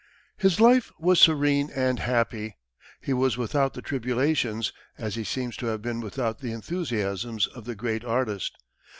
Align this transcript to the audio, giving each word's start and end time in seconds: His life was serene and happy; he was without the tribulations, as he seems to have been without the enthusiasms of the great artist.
His 0.35 0.59
life 0.59 0.91
was 0.97 1.19
serene 1.19 1.69
and 1.75 1.99
happy; 1.99 2.57
he 3.01 3.13
was 3.13 3.37
without 3.37 3.75
the 3.75 3.83
tribulations, 3.83 4.73
as 4.97 5.13
he 5.13 5.23
seems 5.23 5.55
to 5.57 5.67
have 5.67 5.83
been 5.83 5.99
without 6.01 6.39
the 6.39 6.51
enthusiasms 6.51 7.45
of 7.45 7.65
the 7.65 7.75
great 7.75 8.03
artist. 8.03 8.57